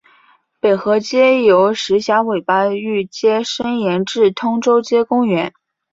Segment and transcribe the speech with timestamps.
[0.59, 5.53] 北河街由石硖尾巴域街伸延至通州街公园。